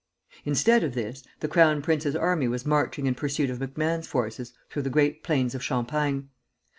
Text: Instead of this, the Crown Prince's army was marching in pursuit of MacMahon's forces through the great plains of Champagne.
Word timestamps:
Instead 0.45 0.83
of 0.83 0.95
this, 0.95 1.23
the 1.41 1.47
Crown 1.47 1.79
Prince's 1.83 2.15
army 2.15 2.47
was 2.47 2.65
marching 2.65 3.05
in 3.05 3.13
pursuit 3.13 3.51
of 3.51 3.59
MacMahon's 3.59 4.07
forces 4.07 4.51
through 4.67 4.81
the 4.81 4.89
great 4.89 5.21
plains 5.23 5.53
of 5.53 5.63
Champagne. 5.63 6.29